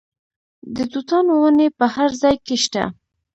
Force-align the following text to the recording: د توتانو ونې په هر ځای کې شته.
د 0.75 0.77
توتانو 0.91 1.33
ونې 1.41 1.67
په 1.77 1.85
هر 1.95 2.09
ځای 2.21 2.35
کې 2.45 2.55
شته. 2.63 2.83